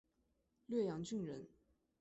[0.65, 1.47] 略阳郡人。